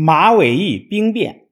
[0.00, 1.48] 马嵬驿兵变，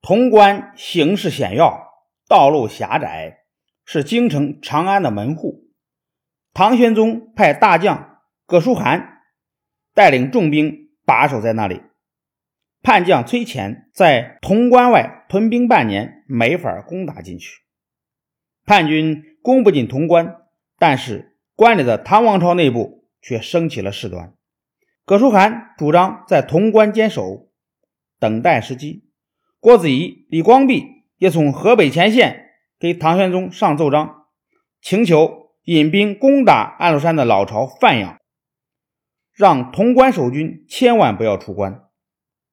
[0.00, 3.40] 潼关形势险要，道路狭窄，
[3.84, 5.68] 是京城长安的门户。
[6.54, 9.18] 唐玄宗派大将葛舒涵
[9.92, 11.82] 带领重兵把守在那里。
[12.82, 17.60] 叛将崔潜在潼关外屯兵半年，没法攻打进去。
[18.64, 20.38] 叛军攻不进潼关，
[20.78, 24.32] 但是关里的唐王朝内部却升起了事端。
[25.04, 27.47] 葛舒涵主张在潼关坚守，
[28.18, 29.04] 等待时机。
[29.60, 34.26] 郭子仪、李光弼也从河北前线给唐玄宗上奏章，
[34.80, 38.18] 请求引兵攻打安禄山的老巢范阳，
[39.34, 41.84] 让潼关守军千万不要出关。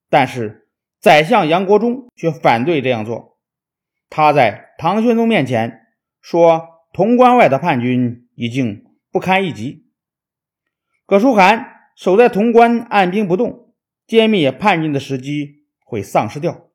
[0.09, 0.67] 但是，
[0.99, 3.37] 宰相杨国忠却反对这样做。
[4.09, 5.81] 他在唐玄宗面前
[6.21, 9.87] 说：“潼关外的叛军已经不堪一击，
[11.05, 13.64] 葛舒涵守在潼关按兵不动，
[14.07, 16.69] 歼灭叛军的时机会丧失掉。”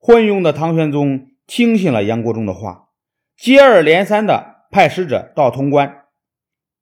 [0.00, 2.90] 昏庸的唐玄宗听信了杨国忠的话，
[3.36, 6.04] 接二连三的派使者到潼关，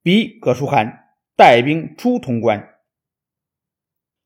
[0.03, 2.75] 逼葛舒涵带兵出潼关。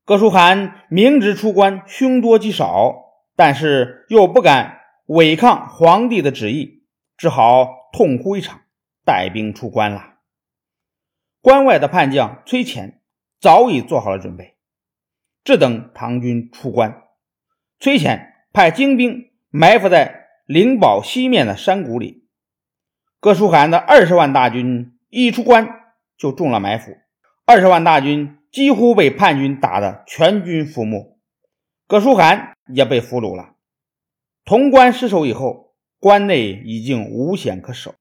[0.04, 2.94] 葛舒涵明知出关凶多吉少，
[3.36, 6.84] 但是又不敢违抗皇帝的旨意，
[7.16, 8.62] 只好痛哭一场，
[9.04, 10.16] 带兵出关了。
[11.40, 13.00] 关外的叛将崔潜
[13.40, 14.51] 早已做好了准备，
[15.44, 17.02] 只等唐军出关。
[17.78, 22.28] 崔潜派精兵埋伏在灵宝西面的山谷里，
[23.20, 25.68] 葛舒涵的二十万大军一出关
[26.16, 26.96] 就中了埋伏，
[27.44, 28.38] 二十万大军。
[28.52, 31.16] 几乎被叛军打得全军覆没，
[31.86, 33.54] 葛舒涵也被俘虏了。
[34.44, 37.94] 潼关失守以后，关内已经无险可守。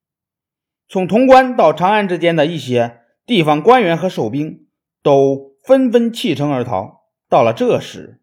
[0.90, 4.68] 从潼关到长安之间的一些地方官员和守兵
[5.02, 7.01] 都纷纷弃城而逃。
[7.32, 8.20] 到了这时，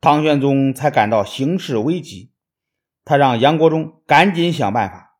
[0.00, 2.30] 唐玄宗才感到形势危急，
[3.04, 5.18] 他让杨国忠赶紧想办法。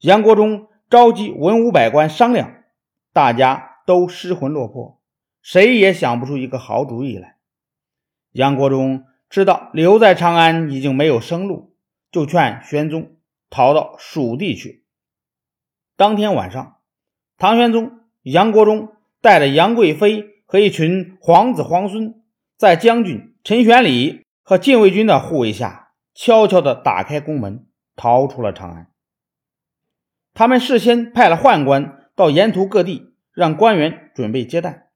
[0.00, 2.64] 杨国忠召集文武百官商量，
[3.12, 5.00] 大家都失魂落魄。
[5.40, 7.36] 谁也想不出一个好主意来。
[8.32, 11.76] 杨国忠知道留在长安已经没有生路，
[12.10, 13.14] 就劝玄宗
[13.48, 14.84] 逃到蜀地去。
[15.96, 16.78] 当天晚上，
[17.38, 22.20] 唐玄宗、杨国忠带着杨贵妃和一群皇子皇孙，
[22.56, 28.90] 在将军陈玄礼和禁卫军的护卫下，悄悄地打开宫门，逃出了长安。
[30.32, 34.90] 他们事先派了宦官到沿途各地，让官员准备接待。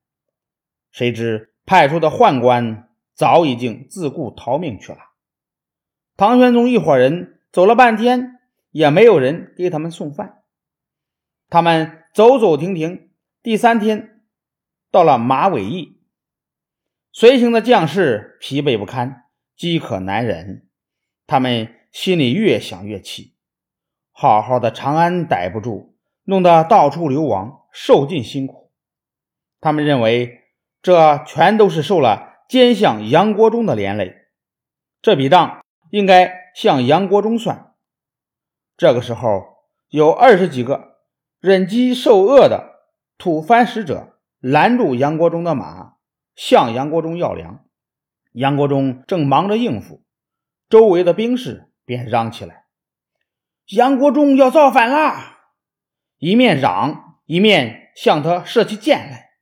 [0.91, 4.99] 谁知派出的宦官早已经自顾逃命去了。
[6.17, 8.39] 唐玄宗一伙人走了半天，
[8.71, 10.43] 也没有人给他们送饭。
[11.49, 13.11] 他们走走停停，
[13.43, 14.23] 第三天
[14.91, 16.00] 到了马嵬驿，
[17.13, 19.25] 随行的将士疲惫不堪，
[19.57, 20.69] 饥渴难忍。
[21.27, 23.35] 他们心里越想越气，
[24.13, 28.73] 好好的长安逮不住，弄得到处流亡，受尽辛苦。
[29.61, 30.39] 他们认为。
[30.83, 34.17] 这全都是受了奸相杨国忠的连累，
[35.03, 37.75] 这笔账应该向杨国忠算。
[38.79, 39.59] 这个时候，
[39.91, 41.03] 有二十几个
[41.39, 42.87] 忍饥受饿的
[43.19, 45.97] 吐蕃使者拦住杨国忠的马，
[46.41, 47.67] 向杨国忠要粮。
[48.33, 50.03] 杨国忠正忙着应付，
[50.71, 52.65] 周围的兵士便嚷起来
[53.77, 55.41] ：“杨国忠要造反啦！”
[56.17, 59.33] 一面嚷，一面向他射起箭来。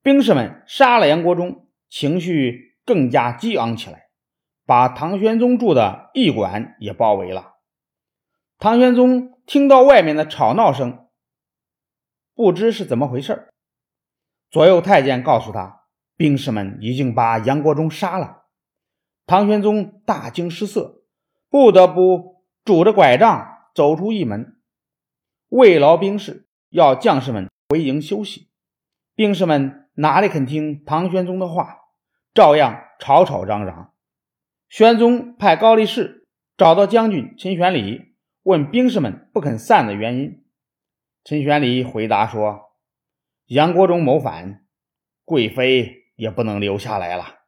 [0.00, 4.08] 兵士们杀了杨国忠，情绪更加激昂起来，
[4.64, 7.56] 把唐玄宗住的驿馆也包围了。
[8.58, 11.08] 唐玄宗听到外面的吵闹声，
[12.34, 13.50] 不知是怎么回事
[14.50, 15.81] 左右太监告诉他，
[16.16, 18.44] 兵士们已经把杨国忠杀了。
[19.26, 21.04] 唐玄宗大惊失色，
[21.48, 24.56] 不得不拄着拐杖走出驿门，
[25.48, 28.50] 慰劳兵士，要将士们回营休息。
[29.14, 29.80] 兵士们。
[29.96, 31.80] 哪里肯听唐玄宗的话，
[32.32, 33.92] 照样吵吵嚷嚷。
[34.70, 36.26] 玄宗派高力士
[36.56, 40.46] 找到将军陈玄礼，问兵士们不肯散的原因。
[41.24, 42.72] 陈玄礼回答说
[43.48, 44.64] ：“杨国忠谋反，
[45.26, 47.40] 贵妃也不能留下来了。”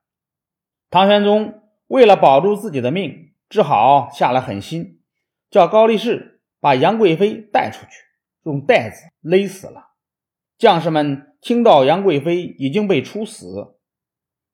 [0.90, 5.00] 唐玄宗为了保住自己的命，只好下了狠心，
[5.48, 8.04] 叫高力士把杨贵妃带出去，
[8.44, 9.92] 用带子勒死了。
[10.58, 11.30] 将士们。
[11.44, 13.76] 听到杨贵妃已经被处死，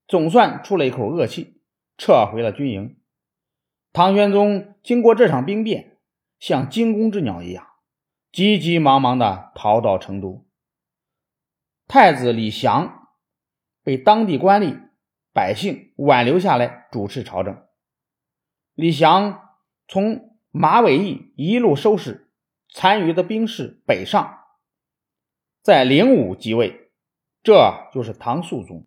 [0.08, 1.62] 总算出了一口恶气，
[1.96, 2.98] 撤回了军营。
[3.92, 5.98] 唐玄宗经过这场兵变，
[6.40, 7.64] 像惊弓之鸟一样，
[8.32, 10.48] 急急忙忙地逃到成都。
[11.86, 12.99] 太子李祥
[13.90, 14.78] 被当地官吏
[15.32, 17.60] 百姓挽留下来主持朝政。
[18.74, 19.48] 李祥
[19.88, 22.30] 从马嵬驿一路收拾
[22.72, 24.44] 残余的兵士北上，
[25.60, 26.92] 在灵武即位，
[27.42, 28.86] 这就是唐肃宗。